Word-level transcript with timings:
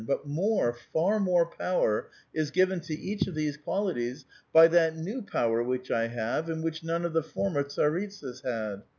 But 0.07 0.25
more, 0.25 0.75
far 0.91 1.19
more 1.19 1.45
power 1.45 2.09
is 2.33 2.49
given 2.49 2.79
to 2.79 2.93
each 2.99 3.27
of 3.27 3.35
these 3.35 3.55
qualities 3.55 4.25
b}' 4.51 4.65
that 4.71 4.97
new 4.97 5.21
power 5.21 5.61
which 5.61 5.91
I 5.91 6.07
have, 6.07 6.49
and 6.49 6.63
which 6.63 6.83
none 6.83 7.05
of 7.05 7.13
the 7.13 7.21
former 7.21 7.61
tsaritsas 7.65 8.41
had. 8.41 8.81